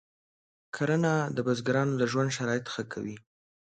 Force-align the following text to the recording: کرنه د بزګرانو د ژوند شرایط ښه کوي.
کرنه 0.75 1.13
د 1.35 1.37
بزګرانو 1.45 1.93
د 1.97 2.03
ژوند 2.11 2.29
شرایط 2.37 2.65
ښه 2.73 2.83
کوي. 2.93 3.17